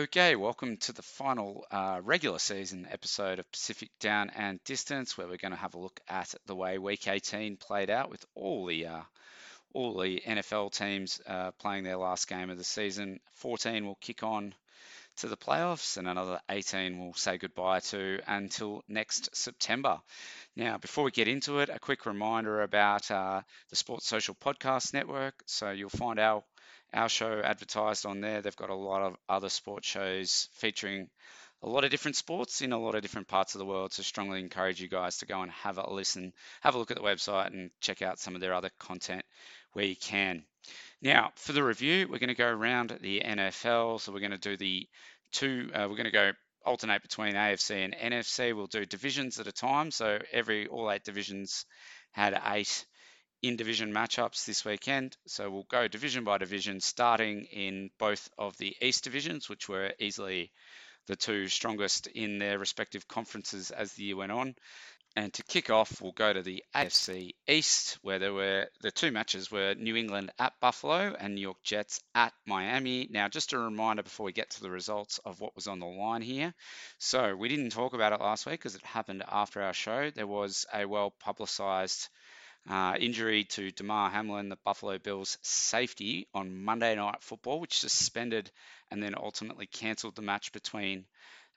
[0.00, 5.28] Okay, welcome to the final uh, regular season episode of Pacific Down and Distance, where
[5.28, 8.64] we're going to have a look at the way Week 18 played out with all
[8.64, 9.02] the uh,
[9.72, 13.20] all the NFL teams uh, playing their last game of the season.
[13.34, 14.54] 14 will kick on
[15.18, 20.00] to the playoffs, and another 18 will say goodbye to until next September.
[20.56, 24.94] Now, before we get into it, a quick reminder about uh, the Sports Social Podcast
[24.94, 25.34] Network.
[25.46, 26.42] So you'll find our
[26.92, 28.42] our show advertised on there.
[28.42, 31.08] They've got a lot of other sports shows featuring
[31.62, 33.92] a lot of different sports in a lot of different parts of the world.
[33.92, 36.96] So strongly encourage you guys to go and have a listen, have a look at
[36.96, 39.24] the website and check out some of their other content
[39.72, 40.44] where you can.
[41.02, 44.00] Now, for the review, we're going to go around the NFL.
[44.00, 44.86] So we're going to do the
[45.32, 46.32] two, uh, we're going to go
[46.64, 48.54] alternate between AFC and NFC.
[48.54, 49.90] We'll do divisions at a time.
[49.90, 51.64] So every, all eight divisions
[52.12, 52.84] had eight
[53.42, 55.16] in division matchups this weekend.
[55.26, 59.94] So we'll go division by division, starting in both of the East divisions, which were
[59.98, 60.52] easily
[61.06, 64.54] the two strongest in their respective conferences as the year went on.
[65.16, 69.10] And to kick off, we'll go to the AFC East, where there were the two
[69.10, 73.08] matches were New England at Buffalo and New York Jets at Miami.
[73.10, 75.86] Now, just a reminder before we get to the results of what was on the
[75.86, 76.54] line here.
[76.98, 80.10] So we didn't talk about it last week because it happened after our show.
[80.10, 82.08] There was a well publicized
[82.68, 88.50] uh, injury to Damar Hamlin, the Buffalo Bills safety, on Monday Night Football, which suspended
[88.90, 91.06] and then ultimately cancelled the match between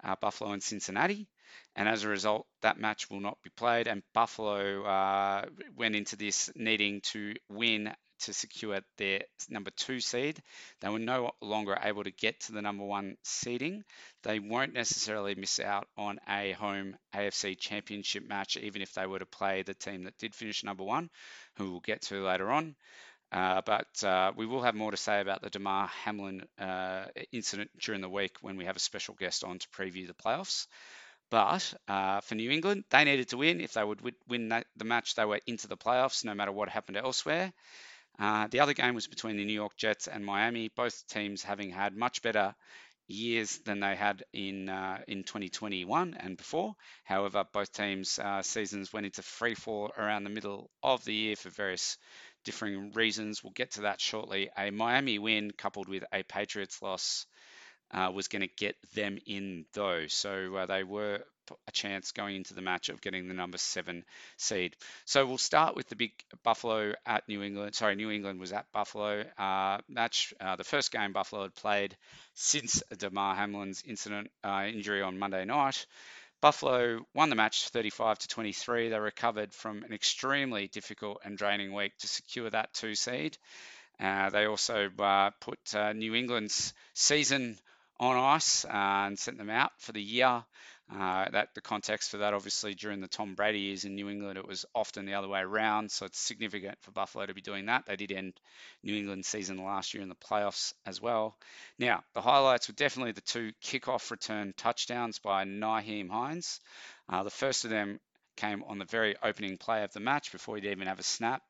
[0.03, 1.27] uh, Buffalo and Cincinnati
[1.75, 3.87] and as a result, that match will not be played.
[3.87, 10.41] And Buffalo uh, went into this needing to win to secure their number two seed.
[10.79, 13.83] They were no longer able to get to the number one seeding.
[14.21, 19.19] They won't necessarily miss out on a home AFC championship match, even if they were
[19.19, 21.09] to play the team that did finish number one,
[21.57, 22.75] who we'll get to later on.
[23.33, 27.71] Uh, but uh, we will have more to say about the Damar Hamlin uh, incident
[27.79, 30.67] during the week when we have a special guest on to preview the playoffs.
[31.31, 33.59] But uh, for New England, they needed to win.
[33.59, 36.69] If they would win that, the match, they were into the playoffs, no matter what
[36.69, 37.51] happened elsewhere.
[38.19, 41.71] Uh, the other game was between the New York Jets and Miami, both teams having
[41.71, 42.53] had much better
[43.07, 46.75] years than they had in uh, in 2021 and before.
[47.03, 51.35] However, both teams' uh, seasons went into free fall around the middle of the year
[51.35, 51.97] for various
[52.43, 53.43] differing reasons.
[53.43, 54.49] We'll get to that shortly.
[54.57, 57.25] A Miami win coupled with a Patriots loss
[57.91, 60.07] uh, was going to get them in though.
[60.07, 61.23] So uh, they were
[61.67, 64.03] a chance going into the match of getting the number seven
[64.37, 64.75] seed.
[65.05, 66.11] So we'll start with the big
[66.43, 67.75] Buffalo at New England.
[67.75, 70.33] Sorry, New England was at Buffalo uh, match.
[70.39, 71.95] Uh, the first game Buffalo had played
[72.33, 75.85] since Damar Hamlin's incident uh, injury on Monday night.
[76.41, 78.89] Buffalo won the match 35 to 23.
[78.89, 83.37] They recovered from an extremely difficult and draining week to secure that two seed.
[83.97, 87.57] Uh, they also uh, put uh, New England's season
[87.97, 90.43] on ice and sent them out for the year.
[90.91, 94.37] Uh, that the context for that, obviously, during the Tom Brady years in New England,
[94.37, 95.89] it was often the other way around.
[95.89, 97.85] So it's significant for Buffalo to be doing that.
[97.85, 98.33] They did end
[98.83, 101.37] New England season last year in the playoffs as well.
[101.79, 106.59] Now, the highlights were definitely the two kickoff return touchdowns by Nyheim Hines.
[107.09, 107.99] Uh, the first of them
[108.35, 111.41] came on the very opening play of the match before he'd even have a snap.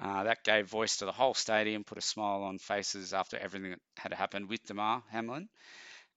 [0.00, 3.70] Uh, that gave voice to the whole stadium, put a smile on faces after everything
[3.70, 5.48] that had happened with Damar Hamlin.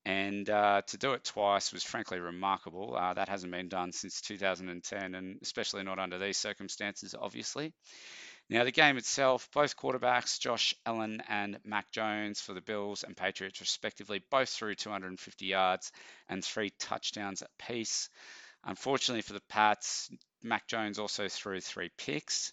[0.03, 2.95] And uh, to do it twice was frankly remarkable.
[2.95, 7.73] Uh, that hasn't been done since 2010, and especially not under these circumstances, obviously.
[8.49, 13.15] Now, the game itself, both quarterbacks, Josh Allen and Mac Jones for the Bills and
[13.15, 15.91] Patriots, respectively, both threw 250 yards
[16.27, 18.09] and three touchdowns apiece.
[18.63, 20.11] Unfortunately for the Pats,
[20.43, 22.51] Mac Jones also threw three picks.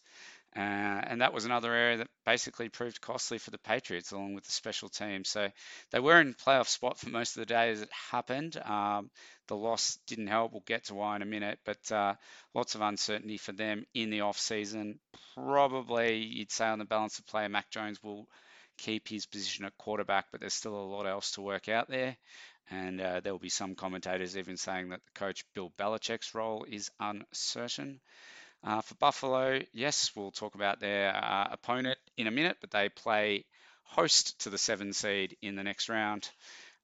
[0.56, 0.60] Uh,
[1.04, 4.50] and that was another area that basically proved costly for the Patriots, along with the
[4.50, 5.24] special team.
[5.24, 5.48] So
[5.92, 8.56] they were in playoff spot for most of the day as it happened.
[8.56, 9.10] Um,
[9.46, 10.52] the loss didn't help.
[10.52, 12.14] We'll get to why in a minute, but uh,
[12.54, 14.98] lots of uncertainty for them in the off season.
[15.34, 18.26] Probably, you'd say on the balance of play, Mac Jones will
[18.78, 22.16] keep his position at quarterback, but there's still a lot else to work out there.
[22.70, 26.66] And uh, there will be some commentators even saying that the coach Bill Belichick's role
[26.68, 28.00] is uncertain.
[28.62, 32.88] Uh, for Buffalo, yes, we'll talk about their uh, opponent in a minute, but they
[32.88, 33.44] play
[33.84, 36.28] host to the seven seed in the next round,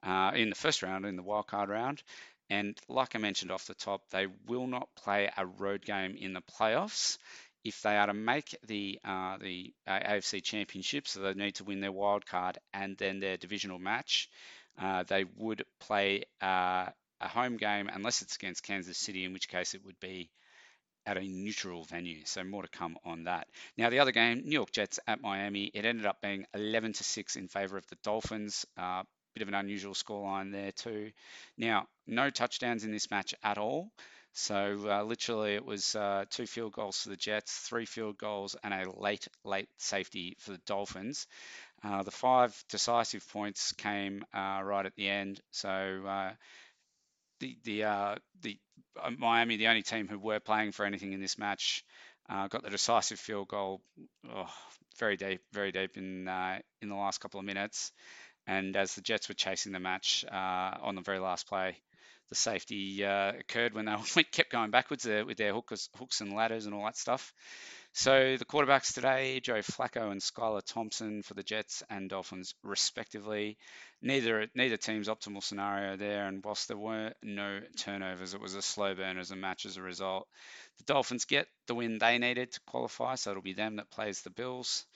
[0.03, 2.03] uh, in the first round, in the wildcard round.
[2.51, 6.33] And like I mentioned off the top, they will not play a road game in
[6.33, 7.19] the playoffs.
[7.65, 11.81] If they are to make the uh, the AFC Championship, so they need to win
[11.81, 14.29] their wild card and then their divisional match,
[14.79, 16.87] uh, they would play uh,
[17.21, 20.31] a home game unless it's against Kansas City, in which case it would be
[21.07, 22.23] at a neutral venue.
[22.25, 23.49] So more to come on that.
[23.77, 27.05] Now the other game, New York Jets at Miami, it ended up being 11 to
[27.05, 28.67] six in favour of the Dolphins.
[28.77, 29.03] Uh,
[29.35, 31.11] bit of an unusual scoreline there too.
[31.59, 33.91] Now no touchdowns in this match at all.
[34.37, 38.57] So uh, literally, it was uh, two field goals for the Jets, three field goals,
[38.65, 41.29] and a late, late safety for the Dolphins.
[41.85, 45.41] Uh, the five decisive points came uh, right at the end.
[45.53, 46.33] So uh,
[47.45, 48.57] the the uh, the
[49.03, 51.85] uh, Miami, the only team who were playing for anything in this match,
[52.29, 53.83] uh, got the decisive field goal.
[54.31, 54.51] Oh,
[54.99, 57.93] very deep, very deep in uh, in the last couple of minutes.
[58.47, 61.77] And as the Jets were chasing the match on the very last play,
[62.29, 66.33] the safety uh, occurred when they kept going backwards uh, with their hookers, hooks and
[66.33, 67.33] ladders and all that stuff.
[67.93, 73.57] So the quarterbacks today, Joe Flacco and Skylar Thompson for the Jets and Dolphins, respectively.
[74.03, 78.63] Neither neither team's optimal scenario there, and whilst there were no turnovers, it was a
[78.63, 80.27] slow burn as a match as a result.
[80.79, 84.23] The Dolphins get the win they needed to qualify, so it'll be them that plays
[84.23, 84.87] the Bills.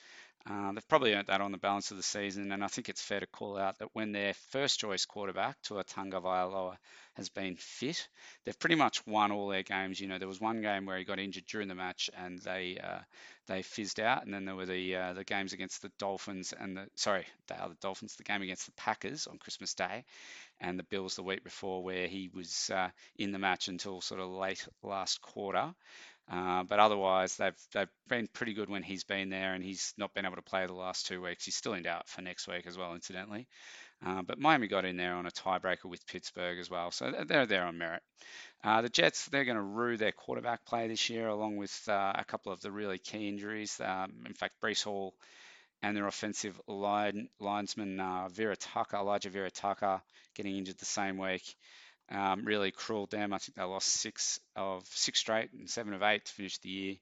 [0.45, 3.01] Uh, they've probably earned that on the balance of the season, and I think it's
[3.01, 6.77] fair to call out that when their first choice quarterback, Tua Tagovailoa,
[7.15, 8.07] has been fit,
[8.43, 9.99] they've pretty much won all their games.
[9.99, 12.77] You know, there was one game where he got injured during the match, and they
[12.81, 12.99] uh,
[13.47, 16.77] they fizzed out, and then there were the uh, the games against the Dolphins and
[16.77, 20.05] the sorry, they are the Dolphins, the game against the Packers on Christmas Day,
[20.61, 24.21] and the Bills the week before, where he was uh, in the match until sort
[24.21, 25.73] of late last quarter.
[26.31, 30.13] Uh, but otherwise, they've they've been pretty good when he's been there, and he's not
[30.13, 31.45] been able to play the last two weeks.
[31.45, 33.47] He's still in doubt for next week as well, incidentally.
[34.05, 37.47] Uh, but Miami got in there on a tiebreaker with Pittsburgh as well, so they're
[37.47, 38.01] there on merit.
[38.63, 42.13] Uh, the Jets, they're going to rue their quarterback play this year, along with uh,
[42.15, 43.79] a couple of the really key injuries.
[43.83, 45.15] Um, in fact, Breece Hall
[45.81, 50.01] and their offensive line, linesman uh, Vera Tucker, Alijah Vera Tucker,
[50.35, 51.55] getting injured the same week
[52.11, 53.33] um, really cruelled them.
[53.33, 56.69] I think they lost six of six straight and seven of eight to finish the
[56.69, 56.95] year.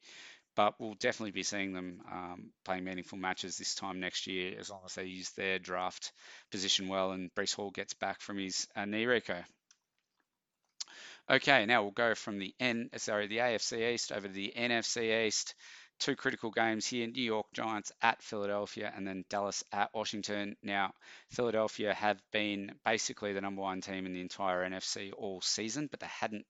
[0.55, 4.71] But we'll definitely be seeing them um, playing meaningful matches this time next year, as
[4.71, 6.11] long as they use their draft
[6.49, 9.43] position well and Breece Hall gets back from his uh, knee reco.
[11.29, 15.27] Okay, now we'll go from the N, sorry, the AFC East over to the NFC
[15.27, 15.55] East
[15.99, 20.55] two critical games here New York Giants at Philadelphia and then Dallas at Washington.
[20.61, 20.93] Now,
[21.29, 25.99] Philadelphia have been basically the number one team in the entire NFC all season, but
[25.99, 26.45] they hadn't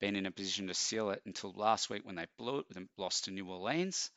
[0.00, 2.88] been in a position to seal it until last week when they blew it and
[2.96, 4.10] lost to New Orleans.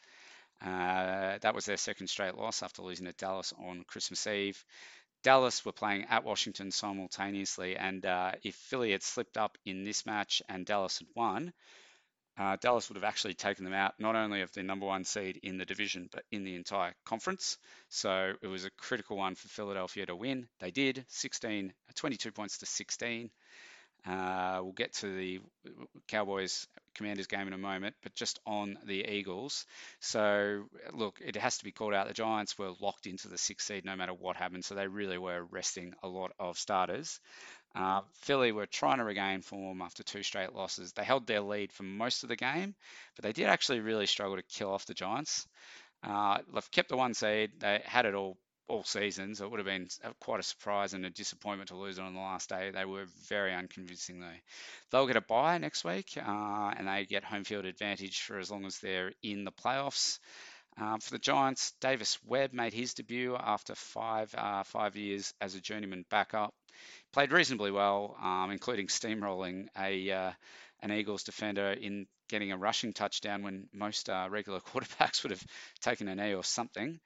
[0.61, 4.63] Uh, that was their second straight loss after losing to Dallas on Christmas Eve.
[5.23, 10.05] Dallas were playing at Washington simultaneously, and uh, if Philly had slipped up in this
[10.05, 11.53] match and Dallas had won,
[12.39, 15.41] uh, Dallas would have actually taken them out not only of the number one seed
[15.43, 17.57] in the division, but in the entire conference.
[17.89, 20.47] So it was a critical one for Philadelphia to win.
[20.61, 23.29] They did 16, 22 points to 16.
[24.07, 25.41] Uh, we'll get to the
[26.07, 26.65] Cowboys
[26.95, 29.65] Commanders game in a moment, but just on the Eagles.
[29.99, 32.07] So, look, it has to be called out.
[32.07, 35.17] The Giants were locked into the sixth seed no matter what happened, so they really
[35.17, 37.19] were resting a lot of starters.
[37.75, 40.93] Uh, Philly were trying to regain form after two straight losses.
[40.93, 42.75] They held their lead for most of the game,
[43.15, 45.47] but they did actually really struggle to kill off the Giants.
[46.03, 47.51] Uh, they've kept the one seed.
[47.59, 49.87] They had it all all season, so it would have been
[50.19, 52.69] quite a surprise and a disappointment to lose it on the last day.
[52.71, 54.27] They were very unconvincing though.
[54.91, 58.51] They'll get a bye next week, uh, and they get home field advantage for as
[58.51, 60.19] long as they're in the playoffs.
[60.79, 65.55] Uh, for the Giants, Davis Webb made his debut after five uh, five years as
[65.55, 66.53] a journeyman backup
[67.11, 70.31] played reasonably well, um, including steamrolling a uh,
[70.81, 75.43] an Eagles defender in getting a rushing touchdown when most uh, regular quarterbacks would have
[75.81, 76.99] taken an knee or something.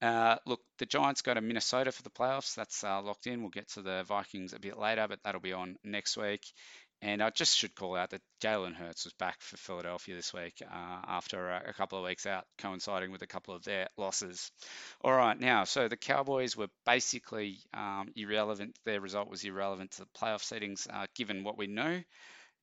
[0.00, 2.54] Uh, look, the Giants go to Minnesota for the playoffs.
[2.54, 3.40] That's uh, locked in.
[3.40, 6.42] We'll get to the Vikings a bit later, but that'll be on next week.
[7.00, 10.60] And I just should call out that Jalen Hurts was back for Philadelphia this week
[10.62, 14.50] uh, after a, couple of weeks out, coinciding with a couple of their losses.
[15.02, 18.76] All right, now, so the Cowboys were basically um, irrelevant.
[18.84, 22.02] Their result was irrelevant to the playoff settings, uh, given what we know.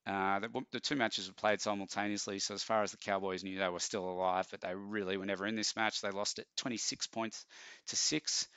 [0.06, 3.58] Uh, the, the, two matches were played simultaneously, so as far as the Cowboys knew,
[3.58, 6.02] they were still alive, but they really were never in this match.
[6.02, 7.46] They lost it 26 points
[7.88, 8.48] to six.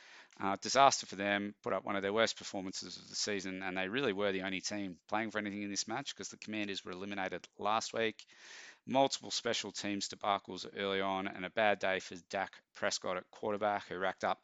[0.40, 3.76] Uh, disaster for them, put up one of their worst performances of the season, and
[3.76, 6.84] they really were the only team playing for anything in this match because the Commanders
[6.84, 8.24] were eliminated last week.
[8.86, 13.86] Multiple special teams debacles early on, and a bad day for Dak Prescott at quarterback,
[13.88, 14.40] who racked up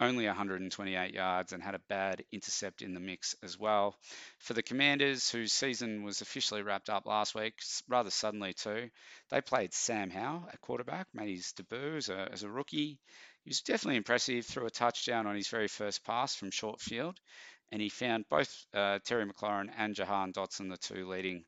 [0.00, 3.96] only 128 yards and had a bad intercept in the mix as well.
[4.38, 7.54] For the Commanders, whose season was officially wrapped up last week,
[7.88, 8.90] rather suddenly too,
[9.30, 12.98] they played Sam Howell at quarterback, made his debut as a, as a rookie.
[13.44, 17.18] He was definitely impressive, threw a touchdown on his very first pass from short field,
[17.72, 21.44] and he found both uh, Terry McLaurin and Jahan Dotson, the two leading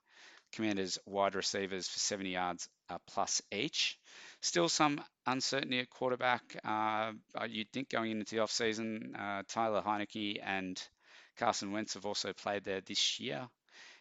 [0.53, 3.99] Commanders wide receivers, for 70 yards uh, plus each.
[4.41, 6.43] Still some uncertainty at quarterback.
[6.65, 10.81] Uh, uh, you'd think going into the offseason, uh, Tyler Heinicke and
[11.37, 13.49] Carson Wentz have also played there this year.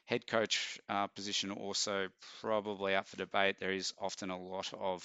[0.06, 2.08] Head coach uh, position also
[2.42, 3.58] probably up for debate.
[3.60, 5.04] There is often a lot of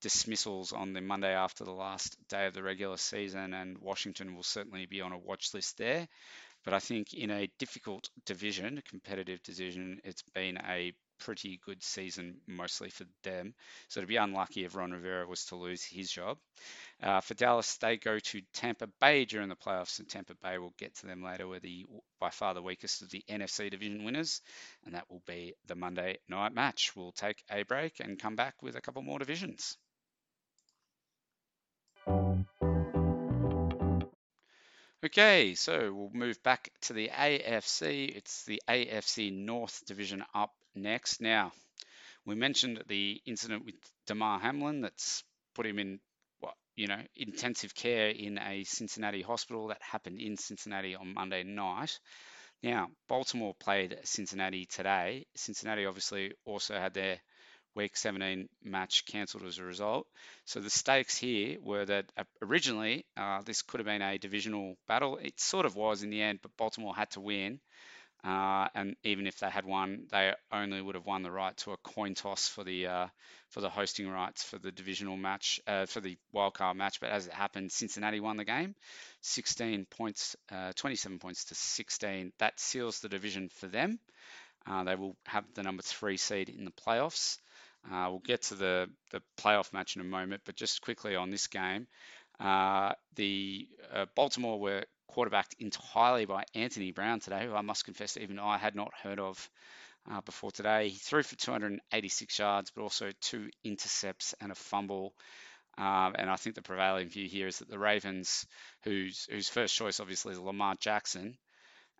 [0.00, 4.42] dismissals on the Monday after the last day of the regular season, and Washington will
[4.42, 6.08] certainly be on a watch list there.
[6.64, 11.82] But I think in a difficult division, a competitive division, it's been a pretty good
[11.82, 13.54] season mostly for them.
[13.88, 16.38] So to be unlucky if Ron Rivera was to lose his job.
[17.02, 20.74] Uh, for Dallas, they go to Tampa Bay during the playoffs, and Tampa Bay will
[20.78, 21.46] get to them later.
[21.46, 21.86] We're the
[22.18, 24.40] by far the weakest of the NFC division winners,
[24.84, 26.94] and that will be the Monday night match.
[26.96, 29.78] We'll take a break and come back with a couple more divisions.
[35.02, 38.14] Okay, so we'll move back to the AFC.
[38.14, 41.20] It's the AFC North division up next.
[41.20, 41.52] Now,
[42.26, 43.74] we mentioned the incident with
[44.06, 46.00] Damar Hamlin that's put him in
[46.38, 51.42] what you know intensive care in a Cincinnati hospital that happened in Cincinnati on Monday
[51.44, 51.98] night.
[52.62, 55.26] Now, Baltimore played Cincinnati today.
[55.34, 57.18] Cincinnati obviously also had their
[57.74, 60.06] Week 17 match cancelled as a result.
[60.44, 64.76] So the stakes here were that uh, originally uh, this could have been a divisional
[64.88, 65.18] battle.
[65.18, 67.60] It sort of was in the end, but Baltimore had to win.
[68.22, 71.72] Uh, and even if they had won, they only would have won the right to
[71.72, 73.06] a coin toss for the uh,
[73.48, 77.00] for the hosting rights for the divisional match uh, for the wildcard match.
[77.00, 78.74] But as it happened, Cincinnati won the game,
[79.22, 82.32] 16 points, uh, 27 points to 16.
[82.38, 83.98] That seals the division for them.
[84.84, 87.38] They will have the number three seed in the playoffs.
[87.86, 91.30] Uh, we'll get to the the playoff match in a moment, but just quickly on
[91.30, 91.86] this game,
[92.38, 93.68] the
[94.14, 98.74] Baltimore were quarterbacked entirely by Anthony Brown today, who I must confess even I had
[98.74, 99.50] not heard of
[100.10, 100.88] uh, before today.
[100.88, 105.14] He threw for 286 yards, but also two intercepts and a fumble.
[105.78, 108.46] Um, and I think the prevailing view here is that the Ravens,
[108.84, 111.36] whose whose first choice obviously is Lamar Jackson,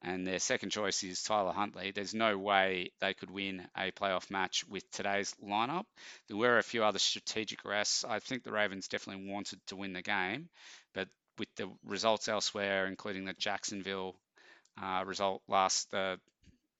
[0.02, 4.30] and their second choice is Tyler Huntley, there's no way they could win a playoff
[4.30, 5.84] match with today's lineup.
[6.28, 8.04] There were a few other strategic rests.
[8.04, 10.48] I think the Ravens definitely wanted to win the game,
[10.94, 14.16] but with the results elsewhere, including the Jacksonville
[14.80, 16.18] uh, result last the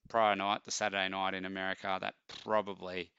[0.09, 3.11] prior night, the Saturday night in America, that probably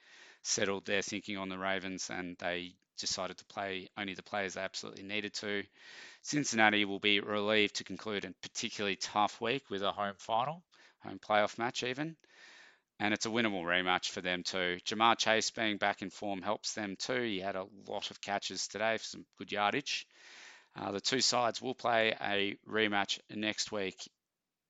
[0.43, 4.62] settled their thinking on the Ravens, and they decided to play only the players they
[4.62, 5.63] absolutely needed to.
[6.22, 10.63] Cincinnati will be relieved to conclude a particularly tough week with a home final,
[11.04, 12.16] home playoff match even.
[13.00, 14.78] And it's a winnable rematch for them too.
[14.86, 17.22] Ja'Marr Chase being back in form helps them too.
[17.22, 20.06] He had a lot of catches today for some good yardage.
[20.75, 23.98] Uh, the two sides will play a rematch next week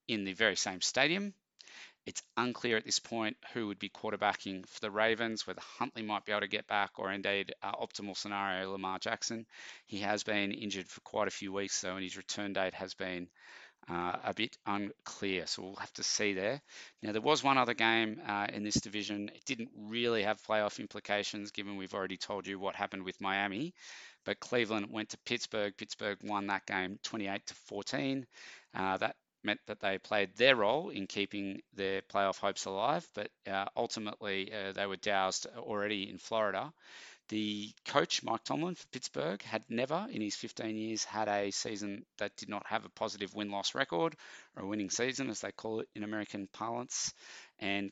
[0.08, 1.34] in the very same stadium.
[2.05, 6.25] It's unclear at this point who would be quarterbacking for the Ravens, whether Huntley might
[6.25, 9.46] be able to get back or indeed uh, optimal scenario Lamar Jackson.
[9.86, 12.96] He has been injured for quite a few weeks though, and his return date has
[12.96, 13.29] been
[13.89, 15.46] uh, a bit unclear.
[15.48, 16.62] So we'll have to see there.
[17.01, 19.29] Now, there was one other game uh, in this division.
[19.34, 23.74] It didn't really have playoff implications given we've already told you what happened with Miami.
[24.25, 25.74] But Cleveland went to Pittsburgh.
[25.77, 28.25] Pittsburgh won that game 28 to 14.
[28.74, 33.29] Uh, that meant that they played their role in keeping their playoff hopes alive, but
[33.50, 36.71] uh, ultimately uh, they were doused already in Florida.
[37.29, 42.05] The coach, Mike Tomlin for Pittsburgh, had never in his 15 years had a season
[42.17, 44.17] that did not have a positive win loss record,
[44.55, 47.13] or a winning season, as they call it in American parlance.
[47.60, 47.91] And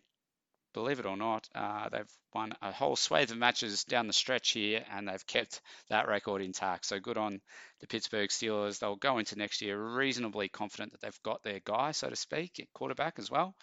[0.80, 4.52] believe it or not, uh, they've won a whole swathe of matches down the stretch
[4.52, 5.60] here, and they've kept
[5.90, 6.86] that record intact.
[6.86, 7.42] So good on
[7.82, 8.80] the Pittsburgh Steelers.
[8.80, 12.62] They'll go into next year reasonably confident that they've got their guy, so to speak,
[12.62, 13.56] at quarterback as well,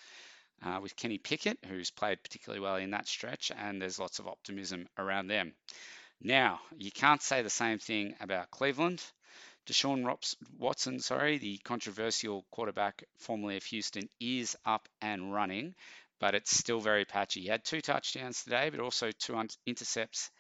[0.63, 4.29] uh, with Kenny Pickett, who's played particularly well in that stretch, and there's lots of
[4.29, 5.55] optimism around them.
[6.21, 9.03] Now, you can't say the same thing about Cleveland.
[9.67, 10.07] Deshaun
[10.59, 15.75] Watson, sorry, the controversial quarterback formerly of Houston, is up and running
[16.21, 17.43] but it's still very patchy.
[17.43, 20.31] He had two touchdowns today, but also two intercepts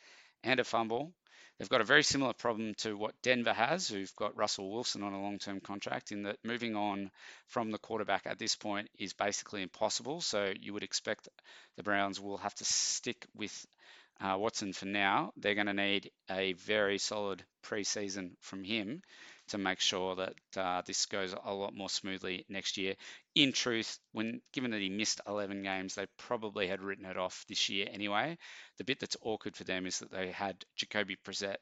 [0.42, 1.12] and a fumble.
[1.58, 5.14] They've got a very similar problem to what Denver has, who've got Russell Wilson on
[5.14, 7.10] a long term contract, in that moving on
[7.46, 10.20] from the quarterback at this point is basically impossible.
[10.20, 11.28] So you would expect
[11.76, 13.66] the Browns will have to stick with
[14.20, 15.32] uh, Watson for now.
[15.38, 19.02] They're going to need a very solid preseason from him
[19.48, 22.94] to make sure that uh, this goes a lot more smoothly next year.
[23.34, 27.44] In truth, when given that he missed 11 games, they probably had written it off
[27.48, 28.38] this year anyway.
[28.78, 31.56] The bit that's awkward for them is that they had Jacoby Brissett,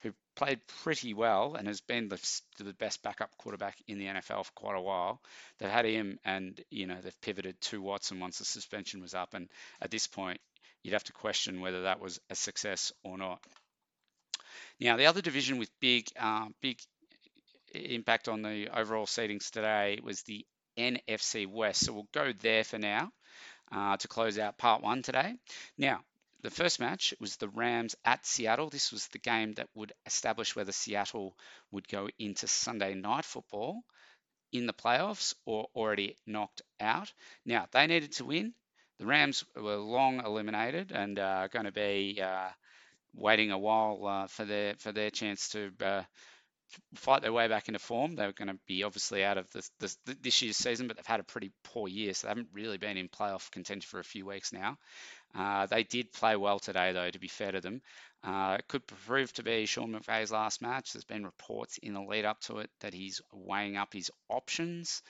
[0.00, 4.44] who played pretty well and has been the, the best backup quarterback in the NFL
[4.44, 5.20] for quite a while.
[5.58, 9.34] They've had him, and you know they've pivoted to Watson once the suspension was up,
[9.34, 9.48] and
[9.80, 10.40] at this point,
[10.82, 13.40] you'd have to question whether that was a success or not.
[14.80, 16.78] Now, the other division with big, uh, big
[17.74, 21.84] impact on the overall seedings today was the NFC West.
[21.84, 23.12] So we'll go there for now
[23.72, 25.34] uh, to close out part one today.
[25.78, 26.00] Now,
[26.42, 28.70] the first match was the Rams at Seattle.
[28.70, 31.36] This was the game that would establish whether Seattle
[31.72, 33.82] would go into Sunday night football
[34.52, 37.12] in the playoffs or already knocked out.
[37.44, 38.54] Now, they needed to win.
[38.98, 42.48] The Rams were long eliminated and uh, going to be uh,
[43.14, 46.02] waiting a while uh, for their for their chance to uh,
[46.94, 48.14] fight their way back into form.
[48.14, 51.20] They're going to be obviously out of this, this, this year's season, but they've had
[51.20, 54.26] a pretty poor year, so they haven't really been in playoff contention for a few
[54.26, 54.76] weeks now.
[55.36, 57.82] Uh, they did play well today, though, to be fair to them.
[58.26, 60.92] Uh, it could prove to be Sean McVay's last match.
[60.92, 65.02] There's been reports in the lead up to it that he's weighing up his options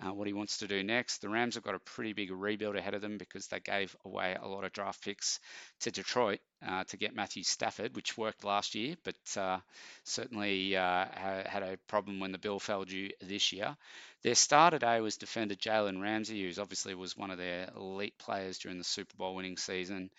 [0.00, 1.18] uh, what he wants to do next.
[1.18, 4.36] The Rams have got a pretty big rebuild ahead of them because they gave away
[4.40, 5.38] a lot of draft picks
[5.80, 9.58] to Detroit uh, to get Matthew Stafford, which worked last year, but uh,
[10.04, 13.76] certainly uh, had a problem when the bill fell due this year.
[14.22, 18.58] Their star today was defender Jalen Ramsey, who obviously was one of their elite players
[18.58, 20.10] during the Super Bowl winning season.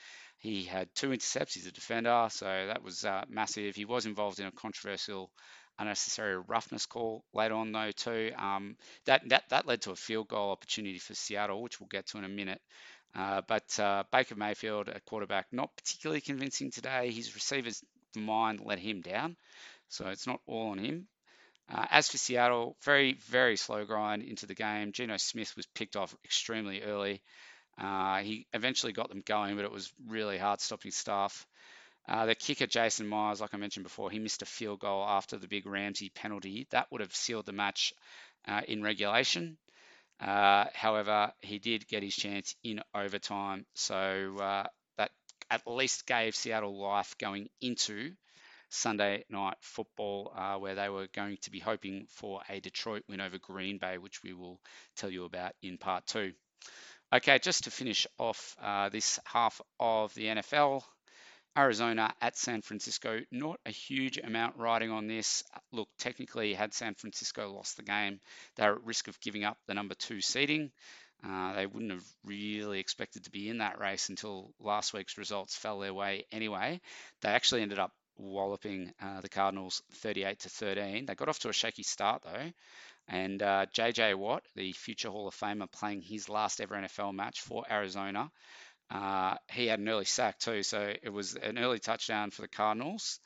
[0.44, 1.54] He had two intercepts.
[1.54, 3.78] He's a defender, so that was uh, massive.
[3.78, 5.32] He was involved in a controversial
[5.80, 8.32] unnecessary roughness call later on though too.
[8.38, 12.08] Um, that that that led to a field goal opportunity for Seattle, which we'll get
[12.08, 12.62] to in a minute.
[13.16, 17.10] Uh, but uh, Baker Mayfield, a quarterback, not particularly convincing today.
[17.10, 17.82] His receivers
[18.14, 19.38] mind let him down,
[19.88, 21.08] so it's not all on him.
[21.74, 24.92] Uh, as for Seattle, very very slow grind into the game.
[24.92, 27.24] Geno Smith was picked off extremely early.
[27.78, 31.46] Uh, he eventually got them going, but it was really hard stopping stuff.
[32.08, 35.38] Uh, the kicker, Jason Myers, like I mentioned before, he missed a field goal after
[35.38, 36.68] the big Ramsey penalty.
[36.72, 37.94] That would have sealed the match
[38.48, 39.58] uh, in regulation.
[40.20, 43.66] Uh, however, he did get his chance in overtime.
[43.76, 45.12] So uh, that
[45.50, 48.14] at least gave Seattle life going into
[48.70, 53.22] Sunday night football, uh, where they were going to be hoping for a Detroit win
[53.22, 54.60] over Green Bay, which we will
[54.96, 56.34] tell you about in part two.
[57.14, 60.82] Okay, just to finish off uh, this half of the NFL,
[61.56, 65.44] Arizona at San Francisco, not a huge amount riding on this.
[65.72, 68.20] Look, technically, had San Francisco lost the game,
[68.56, 70.72] they're at risk of giving up the number two seeding.
[71.24, 75.56] Uh, they wouldn't have really expected to be in that race until last week's results
[75.56, 76.82] fell their way anyway.
[77.22, 81.06] They actually ended up walloping uh, the Cardinals 38 to 13.
[81.06, 82.52] They got off to a shaky start though,
[83.08, 87.42] and uh, JJ Watt, the future Hall of Famer, playing his last ever NFL match
[87.42, 88.32] for Arizona,
[88.90, 92.48] uh, he had an early sack too, so it was an early touchdown for the
[92.48, 93.20] Cardinals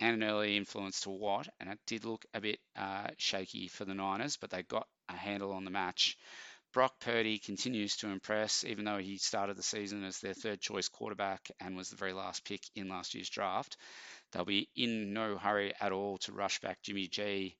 [0.00, 3.84] and an early influence to Watt, and it did look a bit uh, shaky for
[3.84, 6.16] the Niners, but they got a handle on the match.
[6.72, 10.88] Brock Purdy continues to impress, even though he started the season as their third choice
[10.88, 13.76] quarterback and was the very last pick in last year's draft.
[14.30, 17.56] They'll be in no hurry at all to rush back Jimmy G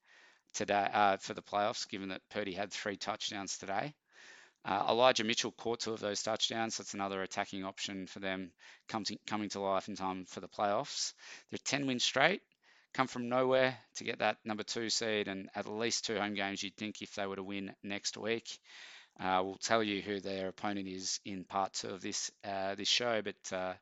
[0.59, 3.95] today uh, for the playoffs, given that Purdy had three touchdowns today.
[4.65, 6.77] Uh, Elijah Mitchell caught two of those touchdowns.
[6.77, 8.51] That's another attacking option for them
[8.89, 11.15] coming coming to life in time for the playoffs.
[11.51, 12.43] They're 10 wins straight,
[12.93, 16.61] come from nowhere to get that number two seed, and at least two home games
[16.61, 18.59] you'd think if they were to win next week.
[19.21, 22.89] Uh, we'll tell you who their opponent is in part two of this uh, this
[22.89, 23.75] show, but uh,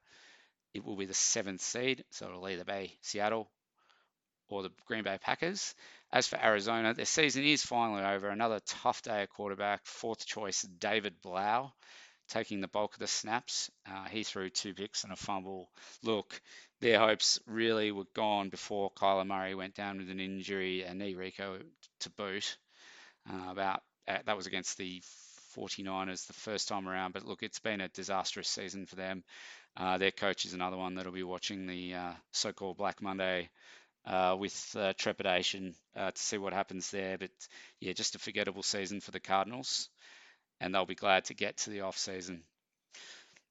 [0.75, 3.51] it will be the seventh seed, so it'll either be Seattle
[4.49, 5.75] or the Green Bay Packers.
[6.13, 8.29] As for Arizona, their season is finally over.
[8.29, 9.85] Another tough day at quarterback.
[9.85, 11.73] Fourth choice, David Blough,
[12.29, 13.71] taking the bulk of the snaps.
[13.89, 15.69] Uh, he threw two picks and a fumble.
[16.03, 16.41] Look,
[16.81, 21.15] their hopes really were gone before Kyler Murray went down with an injury, a knee
[21.15, 21.63] reco
[22.01, 22.57] to boot.
[23.29, 25.03] Uh, about uh, that was against the
[25.57, 27.13] 49ers the first time around.
[27.13, 29.25] But look, it's been a disastrous season for them.
[29.77, 33.51] Uh, their coach is another one that'll be watching the uh, so-called Black Monday
[34.07, 37.19] uh, with uh, trepidation uh, to see what happens there.
[37.19, 37.31] But
[37.81, 39.89] yeah, just a forgettable season for the Cardinals.
[40.61, 42.43] and they'll be glad to get to the off season.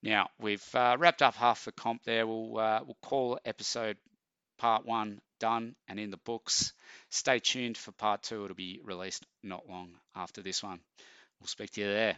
[0.04, 2.28] Now we've uh, wrapped up half the comp there.
[2.28, 3.98] We'll uh, we'll call episode
[4.58, 6.74] part one done and in the books.
[7.10, 8.44] Stay tuned for part two.
[8.44, 10.80] It'll be released not long after this one.
[11.40, 12.18] We'll speak to you there.